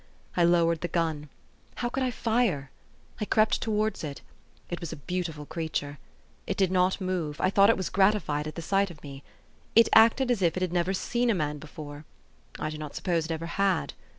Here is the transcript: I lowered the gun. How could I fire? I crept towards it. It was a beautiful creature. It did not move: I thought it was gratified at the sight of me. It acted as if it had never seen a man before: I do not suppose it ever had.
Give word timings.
I 0.35 0.43
lowered 0.43 0.81
the 0.81 0.87
gun. 0.87 1.29
How 1.75 1.87
could 1.87 2.01
I 2.01 2.09
fire? 2.09 2.71
I 3.19 3.25
crept 3.25 3.61
towards 3.61 4.03
it. 4.03 4.21
It 4.67 4.79
was 4.79 4.91
a 4.91 4.95
beautiful 4.95 5.45
creature. 5.45 5.99
It 6.47 6.57
did 6.57 6.71
not 6.71 6.99
move: 6.99 7.39
I 7.39 7.51
thought 7.51 7.69
it 7.69 7.77
was 7.77 7.91
gratified 7.91 8.47
at 8.47 8.55
the 8.55 8.63
sight 8.63 8.89
of 8.89 9.03
me. 9.03 9.23
It 9.75 9.89
acted 9.93 10.31
as 10.31 10.41
if 10.41 10.57
it 10.57 10.63
had 10.63 10.73
never 10.73 10.95
seen 10.95 11.29
a 11.29 11.35
man 11.35 11.59
before: 11.59 12.03
I 12.57 12.71
do 12.71 12.79
not 12.79 12.95
suppose 12.95 13.25
it 13.25 13.31
ever 13.31 13.45
had. 13.45 13.93